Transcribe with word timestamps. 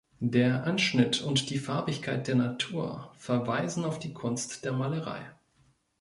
Der 0.23 0.63
Anschnitt 0.63 1.21
und 1.21 1.51
die 1.51 1.59
Farbigkeit 1.59 2.27
der 2.27 2.33
Natur 2.33 3.11
verweisen 3.19 3.85
auf 3.85 3.99
die 3.99 4.13
Kunst 4.15 4.65
der 4.65 4.73
Malerei. 4.73 5.21